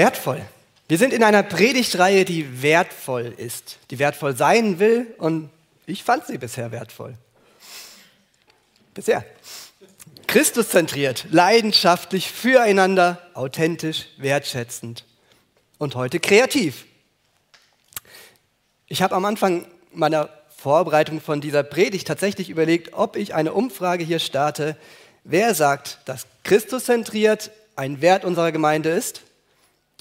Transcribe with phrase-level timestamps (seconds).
[0.00, 0.40] Wertvoll.
[0.88, 5.50] Wir sind in einer Predigtreihe, die wertvoll ist, die wertvoll sein will und
[5.84, 7.18] ich fand sie bisher wertvoll.
[8.94, 9.26] Bisher.
[10.26, 15.04] Christuszentriert, leidenschaftlich, füreinander, authentisch, wertschätzend
[15.76, 16.86] und heute kreativ.
[18.88, 24.02] Ich habe am Anfang meiner Vorbereitung von dieser Predigt tatsächlich überlegt, ob ich eine Umfrage
[24.02, 24.78] hier starte.
[25.24, 29.24] Wer sagt, dass Christuszentriert ein Wert unserer Gemeinde ist?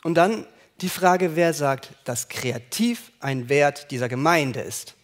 [0.04, 0.46] Und dann
[0.82, 4.96] die Frage, wer sagt, dass kreativ ein Wert dieser Gemeinde ist.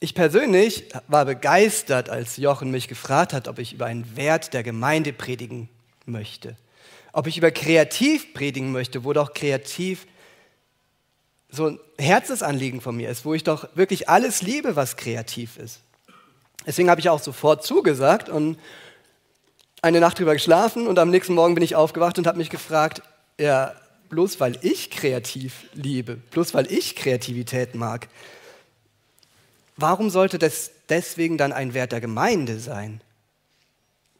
[0.00, 4.62] Ich persönlich war begeistert, als Jochen mich gefragt hat, ob ich über einen Wert der
[4.62, 5.68] Gemeinde predigen
[6.04, 6.56] möchte.
[7.12, 10.06] Ob ich über kreativ predigen möchte, wo doch kreativ
[11.48, 15.80] so ein Herzensanliegen von mir ist, wo ich doch wirklich alles liebe, was kreativ ist.
[16.66, 18.58] Deswegen habe ich auch sofort zugesagt und
[19.84, 23.02] eine Nacht drüber geschlafen und am nächsten Morgen bin ich aufgewacht und habe mich gefragt,
[23.38, 23.74] ja,
[24.08, 28.08] bloß weil ich kreativ liebe, bloß weil ich Kreativität mag,
[29.76, 33.02] warum sollte das deswegen dann ein Wert der Gemeinde sein?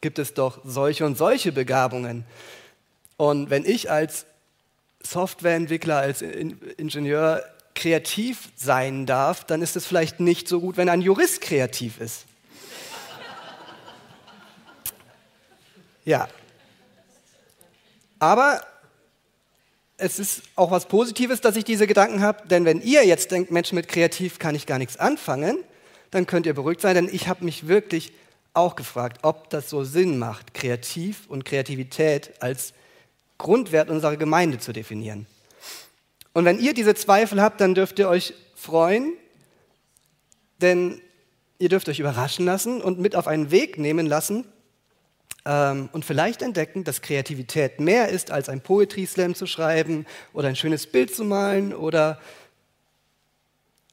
[0.03, 2.27] Gibt es doch solche und solche Begabungen.
[3.17, 4.27] Und wenn ich als
[5.03, 7.43] Softwareentwickler, als Ingenieur
[7.75, 12.27] kreativ sein darf, dann ist es vielleicht nicht so gut, wenn ein Jurist kreativ ist.
[16.05, 16.29] Ja.
[18.19, 18.63] Aber
[19.97, 23.51] es ist auch was Positives, dass ich diese Gedanken habe, denn wenn ihr jetzt denkt,
[23.51, 25.59] Mensch, mit kreativ kann ich gar nichts anfangen,
[26.11, 28.13] dann könnt ihr beruhigt sein, denn ich habe mich wirklich
[28.53, 32.73] auch gefragt, ob das so Sinn macht, kreativ und Kreativität als
[33.39, 35.27] Grundwert unserer Gemeinde zu definieren.
[36.33, 39.15] Und wenn ihr diese Zweifel habt, dann dürft ihr euch freuen,
[40.61, 41.01] denn
[41.59, 44.45] ihr dürft euch überraschen lassen und mit auf einen Weg nehmen lassen,
[45.45, 50.49] ähm, und vielleicht entdecken, dass Kreativität mehr ist, als ein Poetry Slam zu schreiben oder
[50.49, 52.21] ein schönes Bild zu malen oder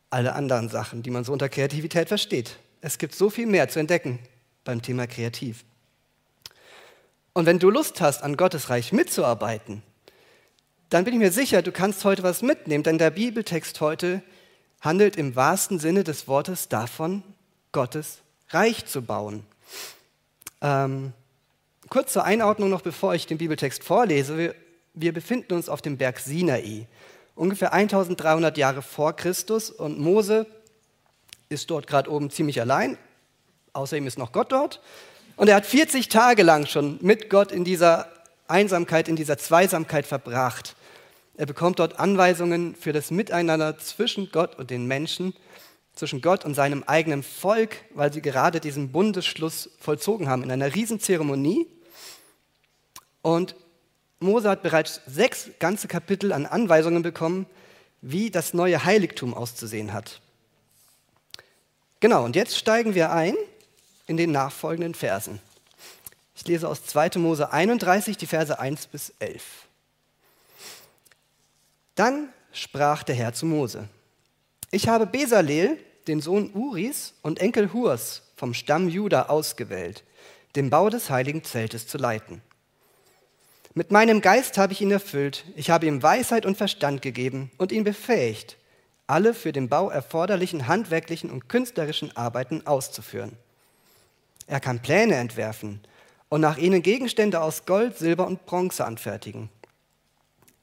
[0.10, 2.58] alle anderen Sachen, die man so unter Kreativität versteht.
[2.82, 4.20] Es gibt so viel mehr zu entdecken
[4.64, 5.64] beim Thema Kreativ.
[7.34, 9.84] Und wenn du Lust hast, an Gottes Reich mitzuarbeiten,
[10.90, 14.22] dann bin ich mir sicher, du kannst heute was mitnehmen, denn der Bibeltext heute
[14.82, 17.24] handelt im wahrsten Sinne des Wortes davon,
[17.72, 18.18] Gottes
[18.50, 19.46] Reich zu bauen.
[20.60, 21.14] Ähm,
[21.92, 24.38] Kurz zur Einordnung noch, bevor ich den Bibeltext vorlese.
[24.38, 24.56] Wir,
[24.94, 26.88] wir befinden uns auf dem Berg Sinai,
[27.36, 30.46] ungefähr 1300 Jahre vor Christus und Mose
[31.50, 32.98] ist dort gerade oben ziemlich allein.
[33.74, 34.80] Außerdem ist noch Gott dort.
[35.36, 38.08] Und er hat 40 Tage lang schon mit Gott in dieser
[38.48, 40.78] Einsamkeit, in dieser Zweisamkeit verbracht.
[41.36, 45.34] Er bekommt dort Anweisungen für das Miteinander zwischen Gott und den Menschen,
[45.94, 50.74] zwischen Gott und seinem eigenen Volk, weil sie gerade diesen Bundesschluss vollzogen haben in einer
[50.74, 51.68] Riesenzeremonie.
[53.22, 53.56] Und
[54.20, 57.46] Mose hat bereits sechs ganze Kapitel an Anweisungen bekommen,
[58.02, 60.22] wie das neue Heiligtum auszusehen hat.
[62.00, 63.36] Genau, und jetzt steigen wir ein
[64.08, 65.40] in den nachfolgenden Versen.
[66.36, 67.20] Ich lese aus 2.
[67.20, 69.44] Mose 31, die Verse 1 bis 11.
[71.94, 73.88] Dann sprach der Herr zu Mose:
[74.72, 75.78] Ich habe Besaleel,
[76.08, 80.04] den Sohn Uris und Enkel Hurs vom Stamm Juda ausgewählt,
[80.56, 82.42] den Bau des heiligen Zeltes zu leiten.
[83.74, 85.46] Mit meinem Geist habe ich ihn erfüllt.
[85.56, 88.58] Ich habe ihm Weisheit und Verstand gegeben und ihn befähigt,
[89.08, 93.38] alle für den Bau erforderlichen handwerklichen und künstlerischen Arbeiten auszuführen.
[94.46, 95.80] Er kann Pläne entwerfen
[96.28, 99.50] und nach ihnen Gegenstände aus Gold, Silber und Bronze anfertigen.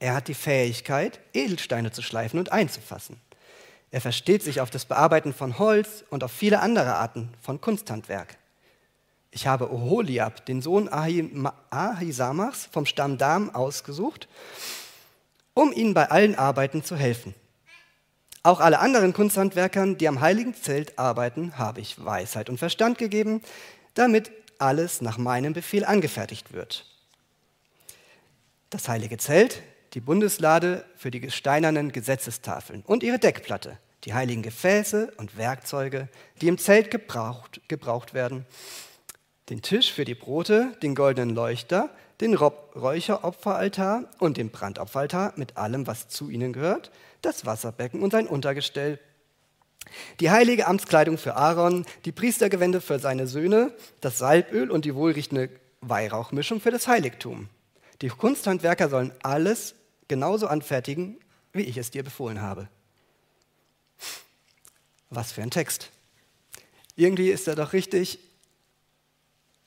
[0.01, 3.19] Er hat die Fähigkeit, Edelsteine zu schleifen und einzufassen.
[3.91, 8.37] Er versteht sich auf das Bearbeiten von Holz und auf viele andere Arten von Kunsthandwerk.
[9.31, 14.29] Ich habe Oholiab, den Sohn Ahisamachs vom Stamm Dam, ausgesucht,
[15.55, 17.35] um ihnen bei allen Arbeiten zu helfen.
[18.43, 23.43] Auch alle anderen Kunsthandwerkern, die am heiligen Zelt arbeiten, habe ich Weisheit und Verstand gegeben,
[23.95, 26.87] damit alles nach meinem Befehl angefertigt wird.
[28.71, 29.63] Das heilige Zelt,
[29.95, 36.09] die Bundeslade für die steinernen Gesetzestafeln und ihre Deckplatte, die heiligen Gefäße und Werkzeuge,
[36.41, 38.47] die im Zelt gebraucht, gebraucht werden,
[39.51, 41.91] den Tisch für die Brote, den goldenen Leuchter,
[42.21, 46.91] den Räucheropferaltar und den Brandopferaltar mit allem, was zu ihnen gehört,
[47.23, 48.99] das Wasserbecken und sein Untergestell,
[50.21, 55.49] die heilige Amtskleidung für Aaron, die Priestergewände für seine Söhne, das Salböl und die wohlriechende
[55.81, 57.49] Weihrauchmischung für das Heiligtum.
[58.03, 59.75] Die Kunsthandwerker sollen alles
[60.09, 61.19] genauso anfertigen,
[61.53, 62.69] wie ich es dir befohlen habe.
[65.11, 65.91] Was für ein Text.
[66.97, 68.19] Irgendwie ist er doch richtig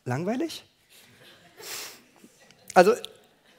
[0.05, 0.63] langweilig?
[2.73, 2.93] Also,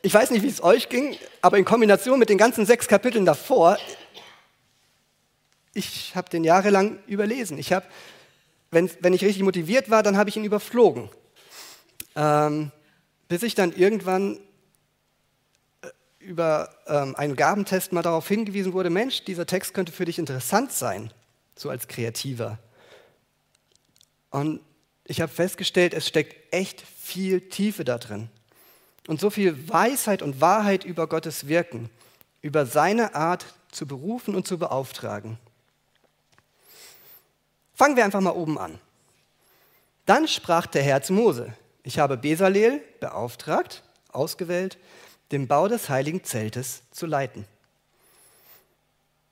[0.03, 3.25] ich weiß nicht, wie es euch ging, aber in Kombination mit den ganzen sechs Kapiteln
[3.25, 3.79] davor,
[5.75, 7.59] ich habe den jahrelang überlesen.
[7.59, 7.87] Ich habe,
[8.71, 11.09] wenn, wenn ich richtig motiviert war, dann habe ich ihn überflogen.
[12.15, 12.73] Ähm,
[13.29, 14.39] bis ich dann irgendwann
[15.83, 20.19] äh, über ähm, einen Gabentest mal darauf hingewiesen wurde, Mensch, dieser Text könnte für dich
[20.19, 21.13] interessant sein,
[21.57, 22.59] so als Kreativer.
[24.31, 24.61] Und
[25.13, 28.31] ich habe festgestellt, es steckt echt viel Tiefe da drin.
[29.09, 31.91] Und so viel Weisheit und Wahrheit über Gottes Wirken,
[32.41, 35.39] über seine Art zu berufen und zu beauftragen.
[37.75, 38.79] Fangen wir einfach mal oben an.
[40.07, 43.83] Dann sprach der Herr zu Mose, ich habe Besaleel beauftragt,
[44.13, 44.79] ausgewählt,
[45.31, 47.45] den Bau des heiligen Zeltes zu leiten.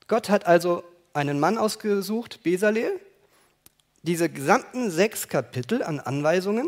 [0.07, 0.83] Gott hat also
[1.13, 2.99] einen Mann ausgesucht, Besaleel,
[4.03, 6.67] diese gesamten sechs Kapitel an Anweisungen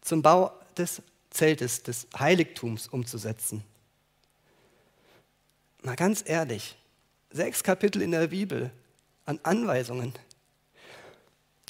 [0.00, 3.64] zum Bau des Zeltes, des Heiligtums umzusetzen.
[5.82, 6.76] Mal ganz ehrlich,
[7.30, 8.70] sechs Kapitel in der Bibel
[9.24, 10.12] an Anweisungen.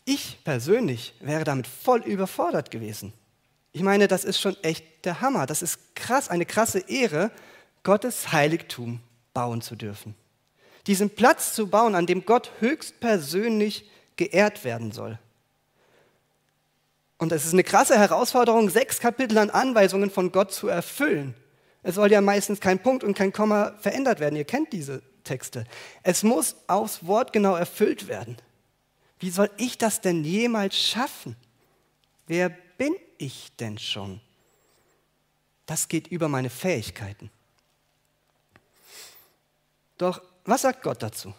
[0.04, 3.12] Ich persönlich wäre damit voll überfordert gewesen.
[3.72, 5.46] Ich meine, das ist schon echt der Hammer.
[5.46, 7.30] Das ist krass, eine krasse Ehre,
[7.84, 9.00] Gottes Heiligtum
[9.32, 10.14] bauen zu dürfen.
[10.86, 13.88] Diesen Platz zu bauen, an dem Gott höchstpersönlich
[14.22, 15.18] geehrt werden soll.
[17.18, 21.34] Und es ist eine krasse Herausforderung, sechs Kapitel an Anweisungen von Gott zu erfüllen.
[21.82, 24.36] Es soll ja meistens kein Punkt und kein Komma verändert werden.
[24.36, 25.64] Ihr kennt diese Texte.
[26.04, 28.36] Es muss aufs Wort genau erfüllt werden.
[29.18, 31.36] Wie soll ich das denn jemals schaffen?
[32.26, 34.20] Wer bin ich denn schon?
[35.66, 37.30] Das geht über meine Fähigkeiten.
[39.98, 41.34] Doch was sagt Gott dazu?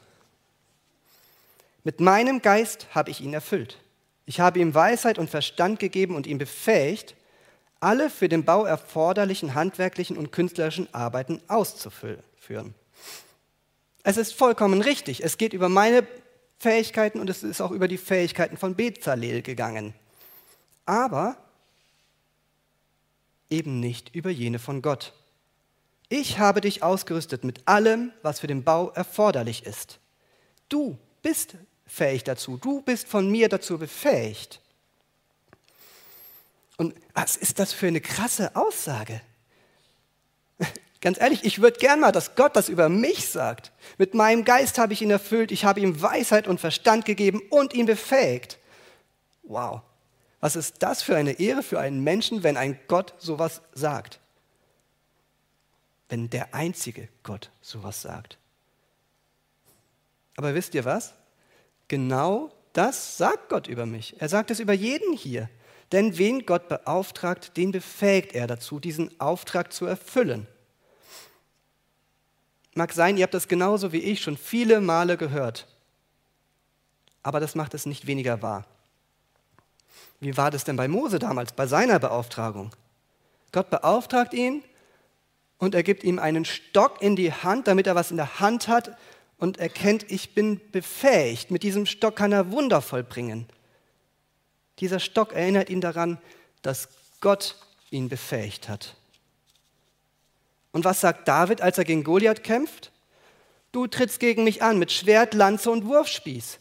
[1.84, 3.78] Mit meinem Geist habe ich ihn erfüllt.
[4.26, 7.16] Ich habe ihm Weisheit und Verstand gegeben und ihn befähigt,
[7.80, 12.74] alle für den Bau erforderlichen handwerklichen und künstlerischen Arbeiten auszuführen.
[14.04, 15.24] Es ist vollkommen richtig.
[15.24, 16.08] Es geht über meine
[16.60, 19.94] Fähigkeiten und es ist auch über die Fähigkeiten von Bezalel gegangen.
[20.86, 21.36] Aber
[23.50, 25.14] eben nicht über jene von Gott.
[26.08, 30.00] Ich habe dich ausgerüstet mit allem, was für den Bau erforderlich ist.
[30.70, 31.56] Du bist
[31.94, 32.58] fähig dazu.
[32.58, 34.60] Du bist von mir dazu befähigt.
[36.78, 39.22] Und was ist das für eine krasse Aussage?
[41.02, 43.72] Ganz ehrlich, ich würde gern mal, dass Gott das über mich sagt.
[44.00, 47.74] Mit meinem Geist habe ich ihn erfüllt, ich habe ihm Weisheit und Verstand gegeben und
[47.74, 48.58] ihn befähigt.
[49.44, 49.82] Wow,
[50.40, 54.20] was ist das für eine Ehre für einen Menschen, wenn ein Gott sowas sagt?
[56.10, 58.40] Wenn der einzige Gott sowas sagt.
[60.36, 61.14] Aber wisst ihr was?
[61.88, 64.16] Genau das sagt Gott über mich.
[64.20, 65.50] Er sagt es über jeden hier.
[65.92, 70.48] Denn wen Gott beauftragt, den befähigt er dazu, diesen Auftrag zu erfüllen.
[72.74, 75.68] Mag sein, ihr habt das genauso wie ich schon viele Male gehört.
[77.22, 78.66] Aber das macht es nicht weniger wahr.
[80.20, 82.72] Wie war das denn bei Mose damals, bei seiner Beauftragung?
[83.52, 84.64] Gott beauftragt ihn
[85.60, 88.68] und er gibt ihm einen Stock in die Hand, damit er was in der Hand
[88.68, 88.98] hat,
[89.44, 91.52] und erkennt, ich bin befähigt.
[91.52, 93.46] Mit diesem Stock kann er Wunder vollbringen.
[94.80, 96.18] Dieser Stock erinnert ihn daran,
[96.62, 96.88] dass
[97.20, 97.58] Gott
[97.92, 98.96] ihn befähigt hat.
[100.72, 102.94] Und was sagt David, als er gegen Goliath kämpft?
[103.74, 106.60] Du trittst gegen mich an mit Schwert, Lanze und Wurfspieß.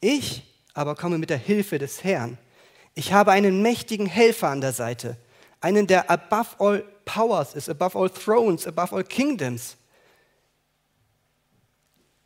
[0.00, 2.38] Ich aber komme mit der Hilfe des Herrn.
[2.94, 5.16] Ich habe einen mächtigen Helfer an der Seite,
[5.60, 9.76] einen, der above all powers ist, above all thrones, above all kingdoms.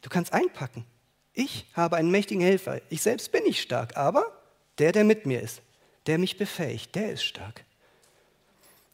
[0.03, 0.85] Du kannst einpacken.
[1.33, 2.81] Ich habe einen mächtigen Helfer.
[2.89, 4.25] Ich selbst bin nicht stark, aber
[4.79, 5.63] der, der mit mir ist,
[6.07, 7.65] der mich befähigt, der ist stark.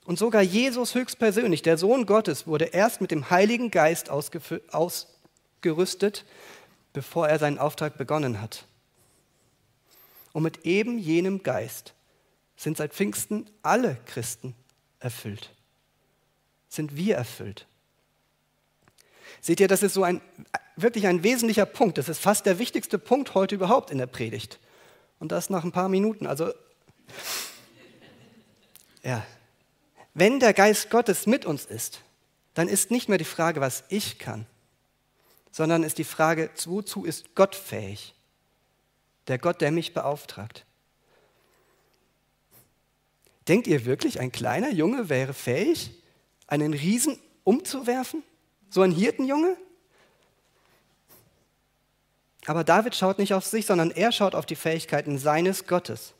[0.04, 6.24] Und sogar Jesus höchstpersönlich, der Sohn Gottes, wurde erst mit dem Heiligen Geist ausgerüstet,
[6.92, 8.66] bevor er seinen Auftrag begonnen hat.
[10.32, 11.94] Und mit eben jenem Geist
[12.56, 14.54] sind seit Pfingsten alle Christen
[15.00, 15.50] erfüllt.
[16.68, 17.66] Sind wir erfüllt.
[19.40, 20.20] Seht ihr, das ist so ein
[20.76, 21.98] wirklich ein wesentlicher Punkt.
[21.98, 24.58] Das ist fast der wichtigste Punkt heute überhaupt in der Predigt.
[25.18, 26.26] Und das nach ein paar Minuten.
[26.26, 26.52] Also,
[29.02, 29.24] ja.
[30.14, 32.00] Wenn der Geist Gottes mit uns ist,
[32.54, 34.46] dann ist nicht mehr die Frage, was ich kann,
[35.50, 38.14] sondern ist die Frage, wozu ist Gott fähig?
[39.26, 40.64] Der Gott, der mich beauftragt.
[43.48, 45.90] Denkt ihr wirklich, ein kleiner Junge wäre fähig,
[46.46, 48.22] einen Riesen umzuwerfen?
[48.74, 49.56] So ein Hirtenjunge?
[52.46, 56.12] Aber David schaut nicht auf sich, sondern er schaut auf die Fähigkeiten seines Gottes.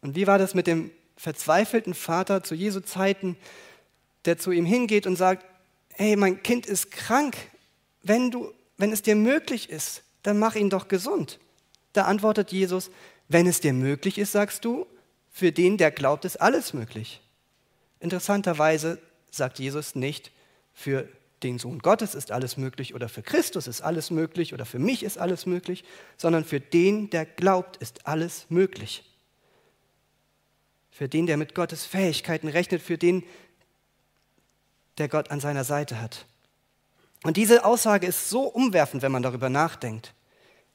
[0.00, 3.36] Und wie war das mit dem verzweifelten Vater zu Jesu Zeiten,
[4.24, 5.44] der zu ihm hingeht und sagt,
[5.92, 7.36] hey, mein Kind ist krank,
[8.02, 11.38] wenn, du, wenn es dir möglich ist, dann mach ihn doch gesund.
[11.92, 12.90] Da antwortet Jesus,
[13.28, 14.86] wenn es dir möglich ist, sagst du,
[15.30, 17.20] für den, der glaubt, ist alles möglich.
[18.00, 18.98] Interessanterweise
[19.36, 20.32] sagt Jesus nicht,
[20.72, 21.08] für
[21.42, 25.02] den Sohn Gottes ist alles möglich oder für Christus ist alles möglich oder für mich
[25.02, 25.84] ist alles möglich,
[26.16, 29.04] sondern für den, der glaubt, ist alles möglich.
[30.90, 33.24] Für den, der mit Gottes Fähigkeiten rechnet, für den,
[34.98, 36.26] der Gott an seiner Seite hat.
[37.24, 40.14] Und diese Aussage ist so umwerfend, wenn man darüber nachdenkt.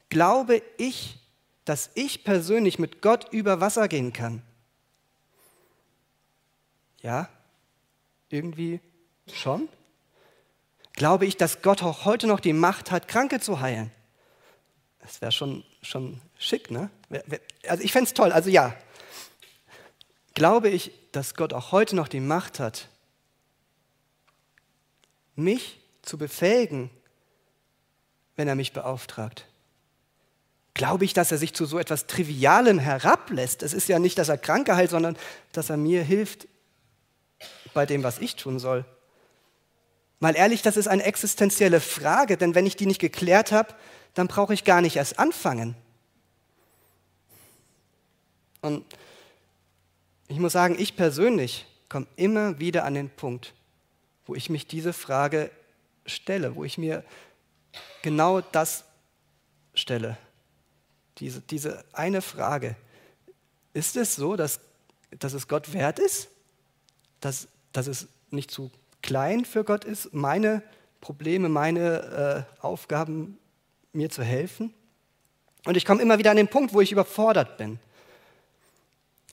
[0.09, 1.19] Glaube ich,
[1.65, 4.41] dass ich persönlich mit Gott über Wasser gehen kann?
[7.01, 7.29] Ja,
[8.29, 8.79] irgendwie
[9.33, 9.69] schon.
[10.93, 13.91] Glaube ich, dass Gott auch heute noch die Macht hat, Kranke zu heilen?
[14.99, 16.89] Das wäre schon, schon schick, ne?
[17.67, 18.75] Also ich fände es toll, also ja.
[20.33, 22.89] Glaube ich, dass Gott auch heute noch die Macht hat,
[25.35, 26.89] mich zu befähigen,
[28.35, 29.45] wenn er mich beauftragt?
[30.73, 33.63] Glaube ich, dass er sich zu so etwas Trivialem herablässt?
[33.63, 35.17] Es ist ja nicht, dass er Kranke heilt, sondern
[35.51, 36.47] dass er mir hilft
[37.73, 38.85] bei dem, was ich tun soll.
[40.19, 43.73] Mal ehrlich, das ist eine existenzielle Frage, denn wenn ich die nicht geklärt habe,
[44.13, 45.75] dann brauche ich gar nicht erst anfangen.
[48.61, 48.85] Und
[50.27, 53.53] ich muss sagen, ich persönlich komme immer wieder an den Punkt,
[54.25, 55.51] wo ich mich diese Frage
[56.05, 57.03] stelle, wo ich mir
[58.01, 58.83] genau das
[59.73, 60.17] stelle.
[61.17, 62.75] Diese, diese eine Frage.
[63.73, 64.59] Ist es so, dass,
[65.11, 66.29] dass es Gott wert ist?
[67.21, 68.71] Dass, dass es nicht zu
[69.01, 70.61] klein für Gott ist, meine
[71.01, 73.37] Probleme, meine äh, Aufgaben
[73.93, 74.73] mir zu helfen?
[75.65, 77.79] Und ich komme immer wieder an den Punkt, wo ich überfordert bin.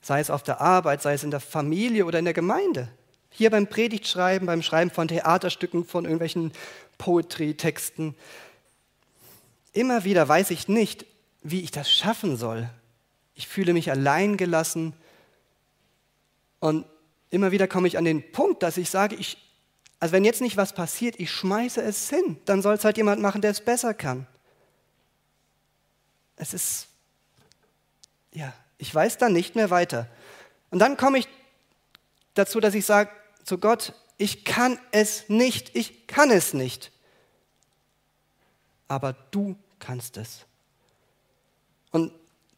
[0.01, 2.89] Sei es auf der Arbeit, sei es in der Familie oder in der Gemeinde.
[3.29, 6.51] Hier beim Predigtschreiben, beim Schreiben von Theaterstücken, von irgendwelchen
[6.97, 8.15] Poetry-Texten.
[9.73, 11.05] Immer wieder weiß ich nicht,
[11.43, 12.69] wie ich das schaffen soll.
[13.35, 14.93] Ich fühle mich allein gelassen
[16.59, 16.85] und
[17.29, 19.37] immer wieder komme ich an den Punkt, dass ich sage, ich,
[19.99, 23.21] also wenn jetzt nicht was passiert, ich schmeiße es hin, dann soll es halt jemand
[23.21, 24.27] machen, der es besser kann.
[26.35, 26.87] Es ist,
[28.31, 30.07] ja, ich weiß dann nicht mehr weiter.
[30.69, 31.27] Und dann komme ich
[32.35, 33.09] dazu, dass ich sage
[33.43, 36.91] zu Gott, ich kann es nicht, ich kann es nicht.
[38.87, 40.45] Aber du kannst es.
[41.91, 42.13] Und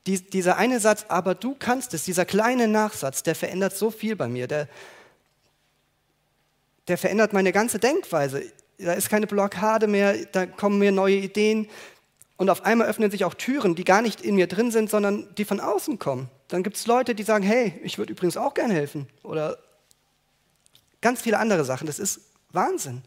[0.07, 4.15] die, dieser eine Satz, aber du kannst es, dieser kleine Nachsatz, der verändert so viel
[4.15, 4.47] bei mir.
[4.47, 4.67] Der,
[6.87, 8.43] der verändert meine ganze Denkweise.
[8.77, 11.69] Da ist keine Blockade mehr, da kommen mir neue Ideen.
[12.37, 15.27] Und auf einmal öffnen sich auch Türen, die gar nicht in mir drin sind, sondern
[15.35, 16.29] die von außen kommen.
[16.47, 19.07] Dann gibt es Leute, die sagen, hey, ich würde übrigens auch gerne helfen.
[19.23, 19.57] Oder
[21.01, 21.85] ganz viele andere Sachen.
[21.85, 23.03] Das ist Wahnsinn,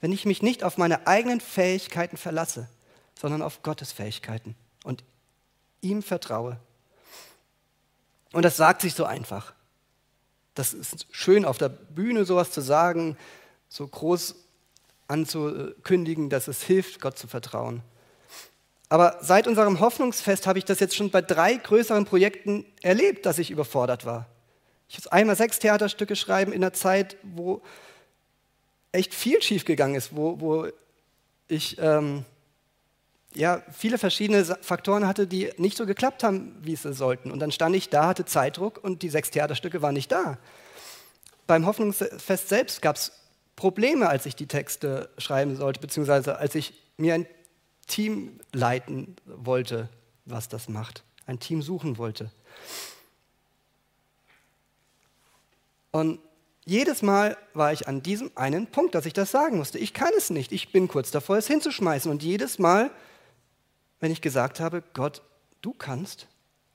[0.00, 2.68] wenn ich mich nicht auf meine eigenen Fähigkeiten verlasse,
[3.18, 5.02] sondern auf Gottes Fähigkeiten und
[5.86, 6.58] ihm vertraue.
[8.32, 9.54] Und das sagt sich so einfach.
[10.54, 13.16] Das ist schön auf der Bühne sowas zu sagen,
[13.68, 14.34] so groß
[15.08, 17.82] anzukündigen, dass es hilft, Gott zu vertrauen.
[18.88, 23.38] Aber seit unserem Hoffnungsfest habe ich das jetzt schon bei drei größeren Projekten erlebt, dass
[23.38, 24.26] ich überfordert war.
[24.88, 27.62] Ich muss einmal sechs Theaterstücke schreiben in einer Zeit, wo
[28.92, 30.68] echt viel schiefgegangen ist, wo, wo
[31.48, 32.24] ich ähm,
[33.36, 37.30] ja, viele verschiedene Faktoren hatte, die nicht so geklappt haben, wie sie sollten.
[37.30, 40.38] Und dann stand ich da, hatte Zeitdruck und die sechs Theaterstücke waren nicht da.
[41.46, 43.12] Beim Hoffnungsfest selbst gab es
[43.54, 47.26] Probleme, als ich die Texte schreiben sollte, beziehungsweise als ich mir ein
[47.86, 49.88] Team leiten wollte,
[50.24, 52.30] was das macht, ein Team suchen wollte.
[55.92, 56.20] Und
[56.64, 59.78] jedes Mal war ich an diesem einen Punkt, dass ich das sagen musste.
[59.78, 60.52] Ich kann es nicht.
[60.52, 62.10] Ich bin kurz davor, es hinzuschmeißen.
[62.10, 62.90] Und jedes Mal,
[64.00, 65.22] wenn ich gesagt habe, Gott,
[65.62, 66.26] du kannst,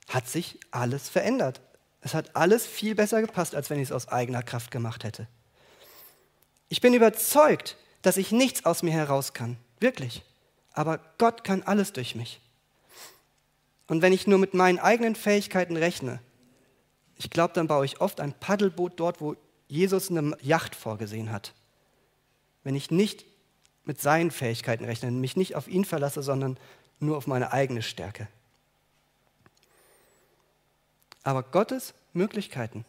[0.08, 1.62] hat sich alles verändert.
[2.02, 5.28] Es hat alles viel besser gepasst, als wenn ich es aus eigener Kraft gemacht hätte.
[6.70, 9.58] Ich bin überzeugt, dass ich nichts aus mir heraus kann.
[9.80, 10.24] Wirklich
[10.74, 12.40] aber Gott kann alles durch mich.
[13.88, 16.20] Und wenn ich nur mit meinen eigenen Fähigkeiten rechne,
[17.18, 19.36] ich glaube, dann baue ich oft ein Paddelboot dort, wo
[19.68, 21.54] Jesus eine Yacht vorgesehen hat.
[22.64, 23.26] Wenn ich nicht
[23.84, 26.58] mit seinen Fähigkeiten rechne, mich nicht auf ihn verlasse, sondern
[27.02, 28.28] nur auf meine eigene Stärke.
[31.24, 32.86] Aber Gottes Möglichkeiten,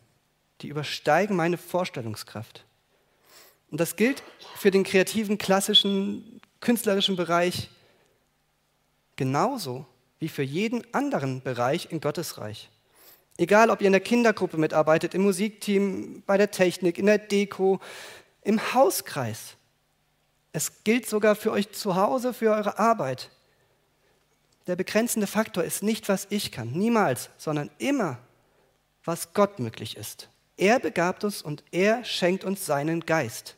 [0.61, 2.65] die übersteigen meine Vorstellungskraft.
[3.71, 4.23] Und das gilt
[4.57, 7.71] für den kreativen, klassischen künstlerischen Bereich
[9.17, 9.87] genauso
[10.19, 12.71] wie für jeden anderen Bereich in Gottes Reich.
[13.39, 17.81] Egal, ob ihr in der Kindergruppe mitarbeitet, im Musikteam, bei der Technik, in der Deko,
[18.43, 19.57] im Hauskreis.
[20.53, 23.31] Es gilt sogar für euch zu Hause, für eure Arbeit.
[24.67, 28.19] Der begrenzende Faktor ist nicht, was ich kann, niemals, sondern immer,
[29.05, 30.29] was Gott möglich ist.
[30.57, 33.57] Er begabt uns und er schenkt uns seinen Geist.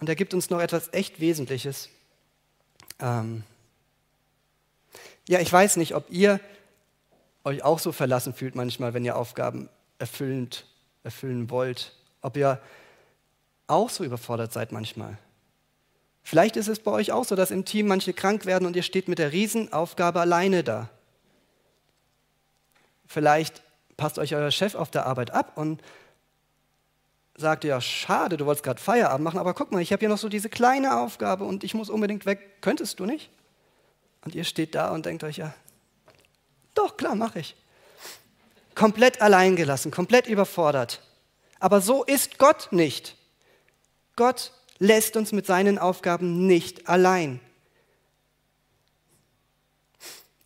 [0.00, 1.88] Und er gibt uns noch etwas echt Wesentliches.
[3.00, 3.44] Ähm
[5.28, 6.40] ja, ich weiß nicht, ob ihr
[7.44, 10.66] euch auch so verlassen fühlt manchmal, wenn ihr Aufgaben erfüllend
[11.02, 11.92] erfüllen wollt.
[12.20, 12.60] Ob ihr
[13.68, 15.16] auch so überfordert seid manchmal.
[16.26, 18.82] Vielleicht ist es bei euch auch so, dass im Team manche krank werden und ihr
[18.82, 20.88] steht mit der Riesenaufgabe alleine da.
[23.06, 23.62] Vielleicht
[23.96, 25.80] passt euch euer Chef auf der Arbeit ab und
[27.36, 30.18] sagt, ja, schade, du wolltest gerade Feierabend machen, aber guck mal, ich habe hier noch
[30.18, 32.60] so diese kleine Aufgabe und ich muss unbedingt weg.
[32.60, 33.30] Könntest du nicht?
[34.24, 35.54] Und ihr steht da und denkt euch, ja,
[36.74, 37.54] doch, klar, mache ich.
[38.74, 41.02] Komplett alleingelassen, komplett überfordert.
[41.60, 43.14] Aber so ist Gott nicht.
[44.16, 47.40] Gott lässt uns mit seinen Aufgaben nicht allein.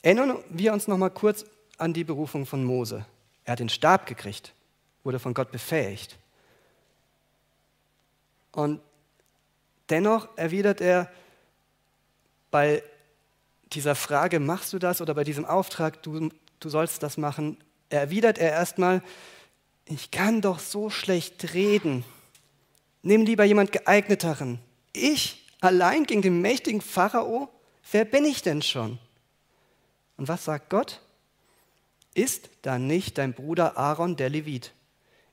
[0.02, 1.44] Erinnern wir uns noch mal kurz
[1.76, 3.04] an die Berufung von Mose.
[3.44, 4.54] Er hat den Stab gekriegt,
[5.04, 6.18] wurde von Gott befähigt.
[8.52, 8.80] Und
[9.88, 11.10] dennoch erwidert er
[12.50, 12.82] bei
[13.72, 17.56] dieser Frage, machst du das oder bei diesem Auftrag, du, du sollst das machen,
[17.88, 19.02] erwidert er erstmal,
[19.84, 22.04] ich kann doch so schlecht reden.
[23.02, 24.58] Nimm lieber jemand geeigneteren.
[24.92, 27.48] Ich allein gegen den mächtigen Pharao?
[27.90, 28.98] Wer bin ich denn schon?
[30.16, 31.00] Und was sagt Gott?
[32.14, 34.72] Ist da nicht dein Bruder Aaron der Levit?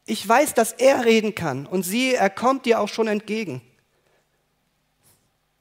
[0.06, 3.62] Ich weiß, dass er reden kann und siehe, er kommt dir auch schon entgegen.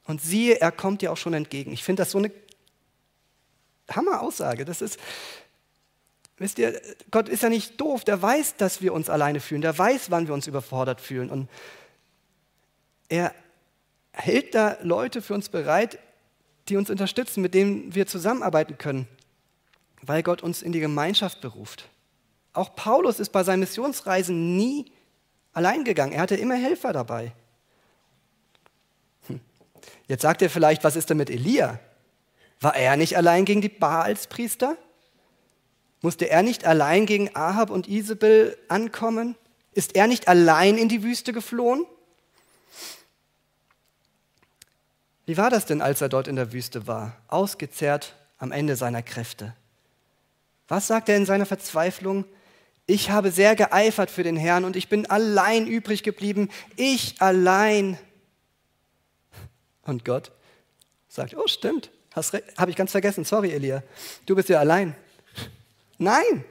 [0.05, 1.73] Und siehe, er kommt dir auch schon entgegen.
[1.73, 2.31] Ich finde das so eine
[3.91, 4.63] Hammer-Aussage.
[4.63, 4.97] Das ist,
[6.37, 8.05] wisst ihr, Gott ist ja nicht doof.
[8.05, 9.61] Der weiß, dass wir uns alleine fühlen.
[9.61, 11.29] Der weiß, wann wir uns überfordert fühlen.
[11.29, 11.49] Und
[13.09, 13.33] er
[14.11, 15.99] hält da Leute für uns bereit,
[16.69, 19.07] die uns unterstützen, mit denen wir zusammenarbeiten können,
[20.01, 21.89] weil Gott uns in die Gemeinschaft beruft.
[22.53, 24.91] Auch Paulus ist bei seinen Missionsreisen nie
[25.53, 26.11] allein gegangen.
[26.11, 27.31] Er hatte immer Helfer dabei.
[29.27, 29.39] Hm.
[30.07, 31.79] Jetzt sagt er vielleicht, was ist denn mit Elia?
[32.59, 34.77] War er nicht allein gegen die Baalspriester?
[36.01, 39.35] Musste er nicht allein gegen Ahab und Isabel ankommen?
[39.73, 41.85] Ist er nicht allein in die Wüste geflohen?
[45.27, 49.03] Wie war das denn, als er dort in der Wüste war, ausgezehrt am Ende seiner
[49.03, 49.53] Kräfte?
[50.69, 52.23] Was sagt er in seiner Verzweiflung?
[52.85, 56.49] Ich habe sehr geeifert für den Herrn und ich bin allein übrig geblieben.
[56.77, 57.97] Ich allein.
[59.81, 60.31] Und Gott
[61.09, 63.83] sagt, oh stimmt, habe ich ganz vergessen, sorry Elia,
[64.27, 64.95] du bist ja allein.
[65.97, 66.45] Nein,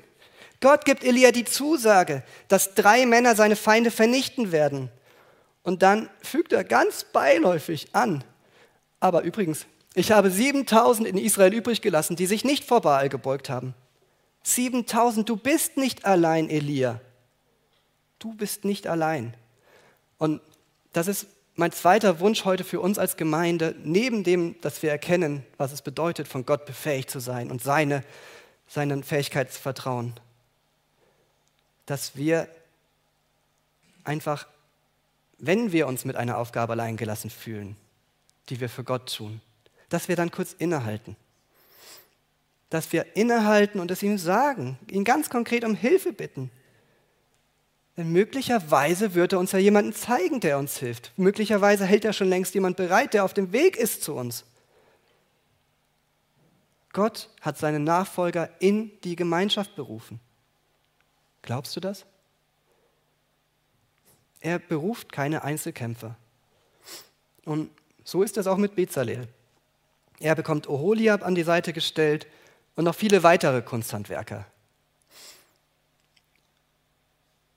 [0.61, 4.91] Gott gibt Elia die Zusage, dass drei Männer seine Feinde vernichten werden.
[5.63, 8.23] Und dann fügt er ganz beiläufig an,
[9.01, 13.49] aber übrigens, ich habe 7000 in Israel übrig gelassen, die sich nicht vor Baal gebeugt
[13.49, 13.75] haben.
[14.43, 17.01] 7000, du bist nicht allein, Elia.
[18.19, 19.35] Du bist nicht allein.
[20.19, 20.41] Und
[20.93, 25.45] das ist mein zweiter Wunsch heute für uns als Gemeinde, neben dem, dass wir erkennen,
[25.57, 28.05] was es bedeutet, von Gott befähigt zu sein und seine,
[28.69, 30.15] seinen Fähigkeit zu vertrauen,
[31.87, 32.49] dass wir
[34.05, 34.47] einfach,
[35.39, 37.77] wenn wir uns mit einer Aufgabe allein gelassen fühlen,
[38.49, 39.41] die wir für Gott tun,
[39.89, 41.17] dass wir dann kurz innehalten
[42.71, 46.51] dass wir innehalten und es ihm sagen, ihn ganz konkret um Hilfe bitten.
[47.97, 51.13] Denn möglicherweise wird er uns ja jemanden zeigen, der uns hilft.
[51.17, 54.45] Möglicherweise hält er schon längst jemand bereit, der auf dem Weg ist zu uns.
[56.93, 60.21] Gott hat seine Nachfolger in die Gemeinschaft berufen.
[61.43, 62.05] Glaubst du das?
[64.41, 66.17] Er beruft keine Einzelkämpfer.
[67.45, 67.71] Und
[68.07, 69.27] so ist es auch mit Bezalel.
[70.21, 72.29] Er bekommt Oholiab an die Seite gestellt
[72.77, 74.47] und noch viele weitere Kunsthandwerker.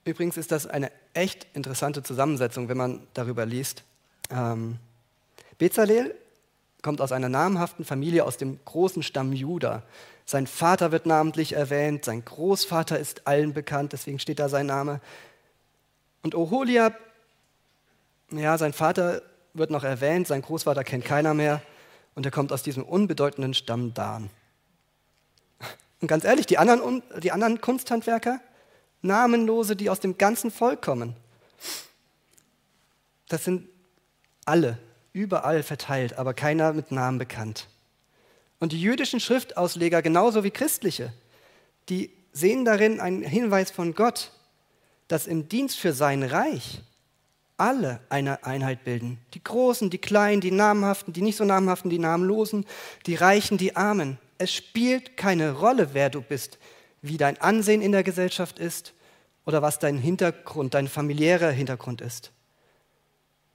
[0.05, 3.83] Übrigens ist das eine echt interessante Zusammensetzung, wenn man darüber liest.
[4.31, 4.79] Ähm,
[5.59, 6.15] Bezalel
[6.81, 9.83] kommt aus einer namhaften Familie aus dem großen Stamm Juda.
[10.25, 14.99] Sein Vater wird namentlich erwähnt, sein Großvater ist allen bekannt, deswegen steht da sein Name.
[16.23, 16.97] Und Oholiab,
[18.31, 19.21] ja, sein Vater
[19.53, 21.61] wird noch erwähnt, sein Großvater kennt keiner mehr
[22.15, 24.29] und er kommt aus diesem unbedeutenden Stamm Dan.
[26.01, 28.39] Und ganz ehrlich, die anderen, die anderen Kunsthandwerker,
[29.01, 31.15] namenlose, die aus dem ganzen Volk kommen,
[33.27, 33.67] das sind
[34.45, 34.77] alle,
[35.13, 37.67] überall verteilt, aber keiner mit Namen bekannt.
[38.59, 41.13] Und die jüdischen Schriftausleger, genauso wie christliche,
[41.89, 44.31] die sehen darin einen Hinweis von Gott,
[45.07, 46.81] dass im Dienst für sein Reich
[47.59, 49.19] alle eine Einheit bilden.
[49.33, 52.65] Die Großen, die Kleinen, die Namenhaften, die nicht so Namenhaften, die Namenlosen,
[53.05, 54.17] die Reichen, die Armen.
[54.37, 56.57] Es spielt keine Rolle, wer du bist,
[57.01, 58.93] wie dein Ansehen in der Gesellschaft ist
[59.45, 62.31] oder was dein Hintergrund, dein familiärer Hintergrund ist.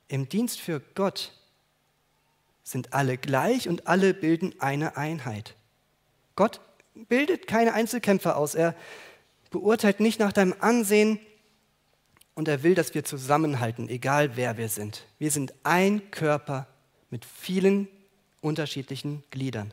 [0.09, 1.33] Im Dienst für Gott
[2.63, 5.55] sind alle gleich und alle bilden eine Einheit.
[6.37, 6.61] Gott
[6.95, 8.55] bildet keine Einzelkämpfer aus.
[8.55, 8.75] Er
[9.51, 11.21] beurteilt nicht nach deinem Ansehen,
[12.35, 15.07] und er will, dass wir zusammenhalten, egal wer wir sind.
[15.19, 16.67] Wir sind ein Körper
[17.11, 17.89] mit vielen
[18.41, 19.73] unterschiedlichen Gliedern.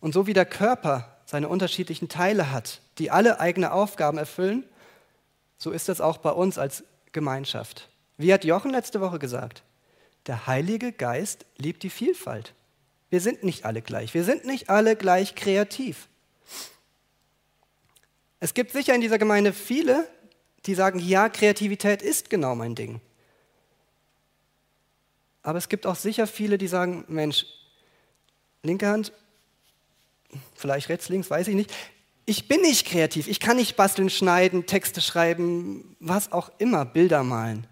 [0.00, 4.64] Und so wie der Körper seine unterschiedlichen Teile hat, die alle eigene Aufgaben erfüllen,
[5.56, 7.88] so ist das auch bei uns als Gemeinschaft.
[8.16, 9.62] Wie hat Jochen letzte Woche gesagt?
[10.26, 12.54] Der Heilige Geist liebt die Vielfalt.
[13.10, 14.14] Wir sind nicht alle gleich.
[14.14, 16.08] Wir sind nicht alle gleich kreativ.
[18.40, 20.08] Es gibt sicher in dieser Gemeinde viele,
[20.66, 23.00] die sagen, ja, Kreativität ist genau mein Ding.
[25.42, 27.46] Aber es gibt auch sicher viele, die sagen, Mensch,
[28.62, 29.12] linke Hand,
[30.54, 31.72] vielleicht rechts, links, weiß ich nicht.
[32.26, 37.22] Ich bin nicht kreativ, ich kann nicht basteln, schneiden, Texte schreiben, was auch immer, Bilder
[37.24, 37.66] malen.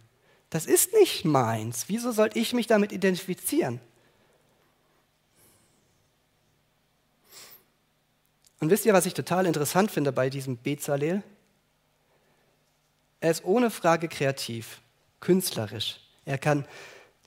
[0.49, 1.85] Das ist nicht meins.
[1.89, 3.81] Wieso soll ich mich damit identifizieren?
[8.61, 11.23] Und wisst ihr, was ich total interessant finde bei diesem Bezalel?
[13.21, 14.81] Er ist ohne Frage kreativ,
[15.21, 16.01] künstlerisch.
[16.25, 16.67] Er kann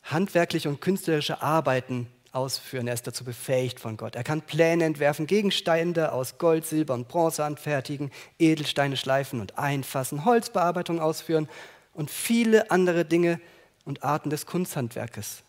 [0.03, 2.87] handwerkliche und künstlerische Arbeiten ausführen.
[2.87, 4.15] Er ist dazu befähigt von Gott.
[4.15, 10.25] Er kann Pläne entwerfen, Gegenstände aus Gold, Silber und Bronze anfertigen, Edelsteine schleifen und einfassen,
[10.25, 11.49] Holzbearbeitung ausführen
[11.93, 13.39] und viele andere Dinge
[13.85, 15.43] und Arten des Kunsthandwerkes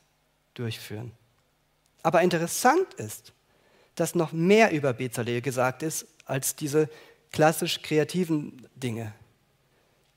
[0.54, 1.12] durchführen.
[2.02, 3.32] Aber interessant ist,
[3.94, 6.88] dass noch mehr über Bezalel gesagt ist als diese
[7.32, 9.12] klassisch kreativen Dinge.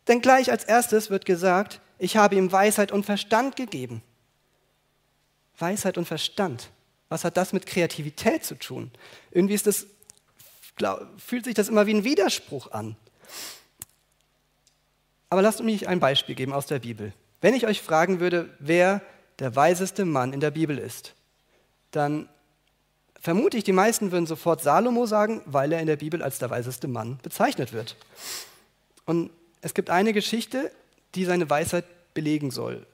[0.07, 4.01] Denn gleich als erstes wird gesagt, ich habe ihm Weisheit und Verstand gegeben.
[5.57, 6.69] Weisheit und Verstand.
[7.09, 8.91] Was hat das mit Kreativität zu tun?
[9.31, 9.85] Irgendwie das,
[11.17, 12.95] fühlt sich das immer wie ein Widerspruch an.
[15.29, 17.13] Aber lasst mich ein Beispiel geben aus der Bibel.
[17.41, 19.01] Wenn ich euch fragen würde, wer
[19.39, 21.13] der weiseste Mann in der Bibel ist,
[21.91, 22.29] dann
[23.23, 26.49] vermute ich, die meisten würden sofort Salomo sagen, weil er in der Bibel als der
[26.49, 27.95] weiseste Mann bezeichnet wird.
[29.05, 29.31] Und
[29.61, 30.71] es gibt eine Geschichte,
[31.15, 32.85] die seine Weisheit belegen soll,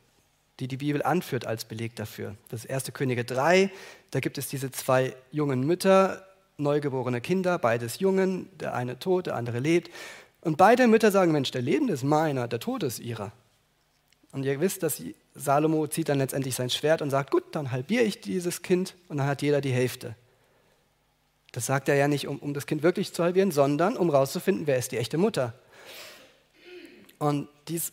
[0.59, 2.35] die die Bibel anführt als Beleg dafür.
[2.49, 2.93] Das 1.
[2.93, 3.71] Könige 3,
[4.11, 6.23] da gibt es diese zwei jungen Mütter,
[6.57, 9.89] neugeborene Kinder, beides Jungen, der eine tot, der andere lebt.
[10.41, 13.31] Und beide Mütter sagen, Mensch, der Lebende ist meiner, der Tod ist ihrer.
[14.31, 15.01] Und ihr wisst, dass
[15.33, 19.17] Salomo zieht dann letztendlich sein Schwert und sagt, gut, dann halbiere ich dieses Kind und
[19.17, 20.15] dann hat jeder die Hälfte.
[21.51, 24.67] Das sagt er ja nicht, um, um das Kind wirklich zu halbieren, sondern um herauszufinden,
[24.67, 25.53] wer ist die echte Mutter.
[27.17, 27.91] Und diese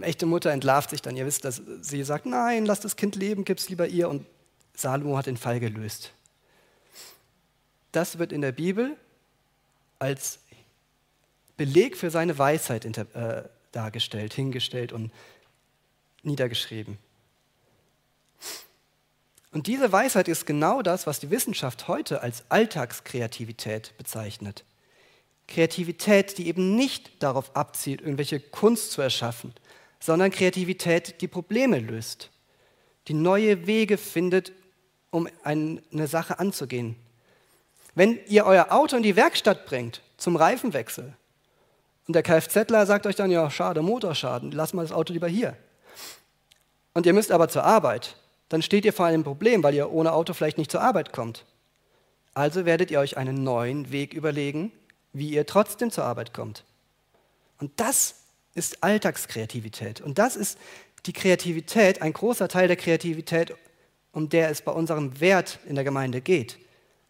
[0.00, 1.16] echte Mutter entlarvt sich dann.
[1.16, 4.08] Ihr wisst, dass sie sagt, nein, lass das Kind leben, gib es lieber ihr.
[4.08, 4.26] Und
[4.74, 6.12] Salomo hat den Fall gelöst.
[7.90, 8.96] Das wird in der Bibel
[9.98, 10.38] als
[11.56, 15.12] Beleg für seine Weisheit äh, dargestellt, hingestellt und
[16.22, 16.98] niedergeschrieben.
[19.52, 24.64] Und diese Weisheit ist genau das, was die Wissenschaft heute als Alltagskreativität bezeichnet.
[25.46, 29.52] Kreativität, die eben nicht darauf abzielt, irgendwelche Kunst zu erschaffen,
[30.00, 32.30] sondern Kreativität, die Probleme löst,
[33.08, 34.52] die neue Wege findet,
[35.10, 36.96] um eine Sache anzugehen.
[37.94, 41.12] Wenn ihr euer Auto in die Werkstatt bringt zum Reifenwechsel
[42.06, 45.56] und der Kfzler sagt euch dann, ja, schade, Motorschaden, lass mal das Auto lieber hier.
[46.94, 48.16] Und ihr müsst aber zur Arbeit,
[48.48, 51.46] dann steht ihr vor einem Problem, weil ihr ohne Auto vielleicht nicht zur Arbeit kommt.
[52.34, 54.72] Also werdet ihr euch einen neuen Weg überlegen,
[55.12, 56.64] wie ihr trotzdem zur Arbeit kommt.
[57.58, 58.16] Und das
[58.54, 60.00] ist Alltagskreativität.
[60.00, 60.58] Und das ist
[61.06, 63.54] die Kreativität, ein großer Teil der Kreativität,
[64.12, 66.58] um der es bei unserem Wert in der Gemeinde geht.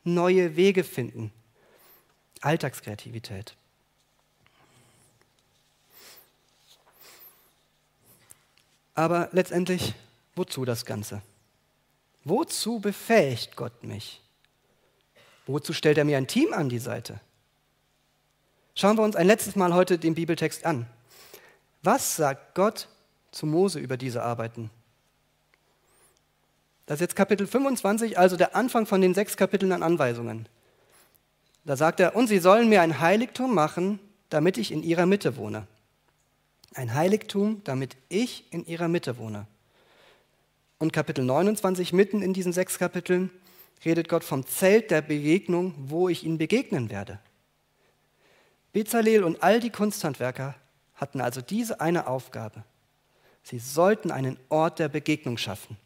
[0.05, 1.33] Neue Wege finden.
[2.41, 3.57] Alltagskreativität.
[8.95, 9.95] Aber letztendlich,
[10.35, 11.23] wozu das Ganze?
[12.25, 14.21] Wozu befähigt Gott mich?
[15.47, 17.21] Wozu stellt er mir ein Team an die Seite?
[18.75, 20.87] Schauen wir uns ein letztes Mal heute den Bibeltext an.
[21.83, 22.89] Was sagt Gott
[23.33, 24.71] zu Mose über diese Arbeiten?
[26.87, 30.49] Das ist jetzt Kapitel 25, also der Anfang von den sechs Kapiteln an Anweisungen.
[31.65, 34.01] Da sagt er, und sie sollen mir ein Heiligtum machen,
[34.31, 35.67] damit ich in ihrer Mitte wohne.
[36.75, 39.47] Ein Heiligtum, damit ich in ihrer Mitte wohne.
[40.79, 43.31] Und Kapitel 29, mitten in diesen sechs Kapiteln,
[43.85, 47.19] redet Gott vom Zelt der Begegnung, wo ich ihnen begegnen werde.
[48.73, 50.55] Bezalel und all die Kunsthandwerker
[50.95, 52.65] hatten also diese eine Aufgabe.
[53.43, 55.77] Sie sollten einen Ort der Begegnung schaffen.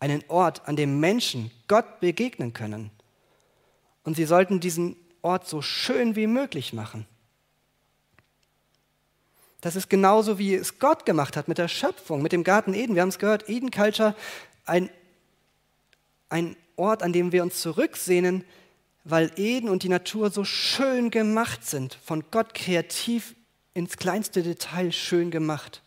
[0.00, 2.90] Einen Ort, an dem Menschen Gott begegnen können.
[4.04, 7.06] Und sie sollten diesen Ort so schön wie möglich machen.
[9.62, 12.96] Das ist genauso, wie es Gott gemacht hat mit der Schöpfung, mit dem Garten Eden.
[12.96, 14.14] Wir haben es gehört, Eden Culture,
[14.66, 14.90] ein,
[16.28, 18.44] ein Ort, an dem wir uns zurücksehnen,
[19.04, 23.36] weil Eden und die Natur so schön gemacht sind, von Gott kreativ
[23.72, 25.80] ins kleinste Detail schön gemacht.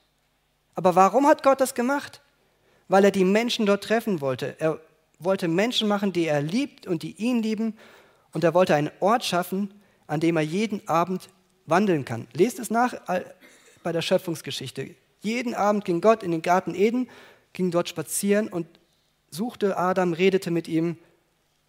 [0.73, 2.21] Aber warum hat Gott das gemacht?
[2.87, 4.55] Weil er die Menschen dort treffen wollte.
[4.57, 4.79] Er
[5.19, 7.77] wollte Menschen machen, die er liebt und die ihn lieben.
[8.31, 9.73] Und er wollte einen Ort schaffen,
[10.07, 11.27] an dem er jeden Abend
[11.65, 12.27] wandeln kann.
[12.33, 12.93] Lest es nach
[13.85, 14.95] bei der Schöpfungsgeschichte.
[15.21, 17.07] Jeden Abend ging Gott in den Garten Eden,
[17.53, 18.67] ging dort spazieren und
[19.29, 20.97] suchte Adam, redete mit ihm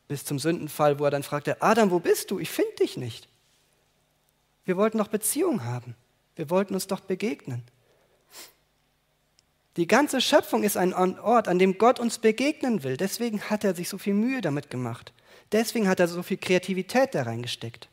[0.09, 2.39] bis zum Sündenfall, wo er dann fragte, Adam, wo bist du?
[2.39, 3.29] Ich finde dich nicht.
[4.65, 5.95] Wir wollten doch Beziehung haben.
[6.37, 7.63] Wir wollten uns doch begegnen.
[9.77, 12.97] Die ganze Schöpfung ist ein Ort, an dem Gott uns begegnen will.
[12.97, 15.13] Deswegen hat er sich so viel Mühe damit gemacht.
[15.53, 17.91] Deswegen hat er so viel Kreativität da reingesteckt.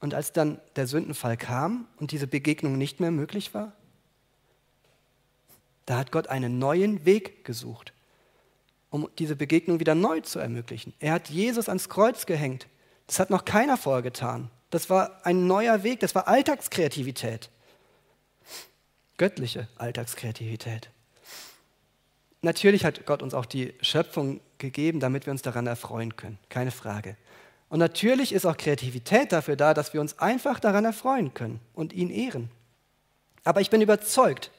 [0.00, 3.72] Und als dann der Sündenfall kam und diese Begegnung nicht mehr möglich war,
[5.86, 7.92] da hat Gott einen neuen Weg gesucht,
[8.90, 10.94] um diese Begegnung wieder neu zu ermöglichen.
[11.00, 12.66] Er hat Jesus ans Kreuz gehängt.
[13.06, 14.50] Das hat noch keiner vorher getan.
[14.70, 17.50] Das war ein neuer Weg, das war Alltagskreativität.
[19.16, 20.90] Göttliche Alltagskreativität.
[22.42, 26.70] Natürlich hat Gott uns auch die Schöpfung gegeben, damit wir uns daran erfreuen können, keine
[26.70, 27.16] Frage.
[27.70, 31.92] Und natürlich ist auch Kreativität dafür da, dass wir uns einfach daran erfreuen können und
[31.92, 32.50] ihn ehren.
[33.44, 34.50] Aber ich bin überzeugt,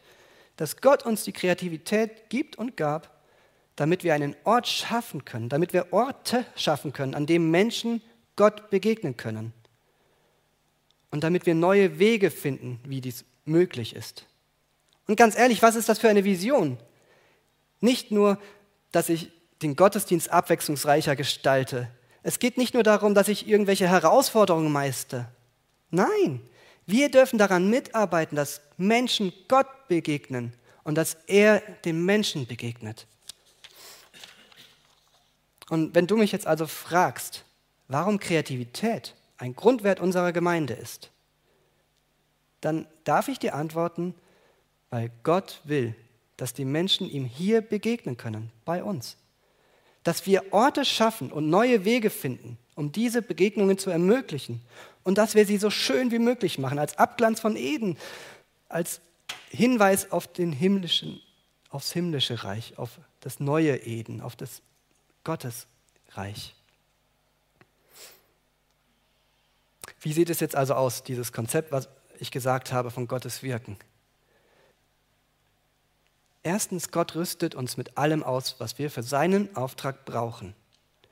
[0.55, 3.21] dass Gott uns die Kreativität gibt und gab,
[3.75, 8.01] damit wir einen Ort schaffen können, damit wir Orte schaffen können, an denen Menschen
[8.37, 9.53] Gott begegnen können.
[11.11, 14.25] Und damit wir neue Wege finden, wie dies möglich ist.
[15.07, 16.77] Und ganz ehrlich, was ist das für eine Vision?
[17.81, 18.37] Nicht nur,
[18.93, 21.89] dass ich den Gottesdienst abwechslungsreicher gestalte,
[22.23, 25.27] es geht nicht nur darum, dass ich irgendwelche Herausforderungen meiste.
[25.89, 26.41] Nein,
[26.85, 30.53] wir dürfen daran mitarbeiten, dass Menschen Gott begegnen
[30.83, 33.07] und dass er dem Menschen begegnet.
[35.69, 37.45] Und wenn du mich jetzt also fragst,
[37.87, 41.09] warum Kreativität ein Grundwert unserer Gemeinde ist,
[42.59, 44.13] dann darf ich dir antworten,
[44.89, 45.95] weil Gott will,
[46.37, 49.17] dass die Menschen ihm hier begegnen können, bei uns
[50.03, 54.61] dass wir Orte schaffen und neue Wege finden, um diese Begegnungen zu ermöglichen
[55.03, 57.97] und dass wir sie so schön wie möglich machen, als Abglanz von Eden,
[58.69, 59.01] als
[59.49, 61.21] Hinweis auf den himmlischen,
[61.69, 64.61] aufs himmlische Reich, auf das neue Eden, auf das
[65.23, 66.55] Gottesreich.
[69.99, 71.87] Wie sieht es jetzt also aus, dieses Konzept, was
[72.19, 73.77] ich gesagt habe von Gottes Wirken?
[76.43, 80.55] Erstens, Gott rüstet uns mit allem aus, was wir für seinen Auftrag brauchen.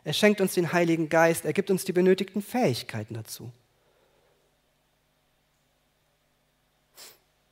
[0.03, 3.51] Er schenkt uns den Heiligen Geist, er gibt uns die benötigten Fähigkeiten dazu.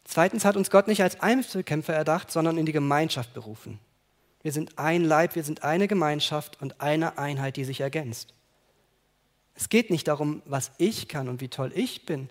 [0.06, 3.80] Zweitens hat uns Gott nicht als Einzelkämpfer erdacht, sondern in die Gemeinschaft berufen.
[4.42, 8.34] Wir sind ein Leib, wir sind eine Gemeinschaft und eine Einheit, die sich ergänzt.
[9.54, 12.30] Es geht nicht darum, was ich kann und wie toll ich bin.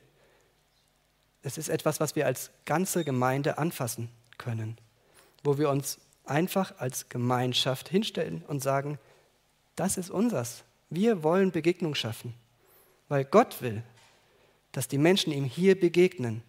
[1.43, 4.79] Es ist etwas, was wir als ganze Gemeinde anfassen können
[5.43, 8.99] wo wir uns einfach als Gemeinschaft hinstellen und sagen,
[9.77, 10.65] das ist unsers.
[10.91, 12.35] Wir wollen Begegnung schaffen,
[13.09, 13.83] weil Gott will,
[14.73, 16.43] dass die Menschen ihm hier begegnen,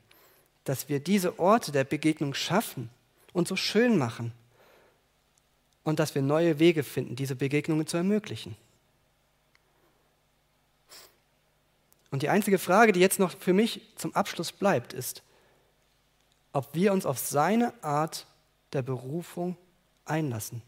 [0.64, 2.90] dass wir diese Orte der Begegnung schaffen
[3.34, 4.34] und so schön machen
[5.84, 8.58] und dass wir neue Wege finden, diese Begegnungen zu ermöglichen.
[12.12, 15.24] Und die einzige Frage, die jetzt noch für mich zum Abschluss bleibt, ist,
[16.54, 18.26] ob wir uns auf seine Art
[18.74, 19.58] der Berufung
[20.06, 20.62] einlassen.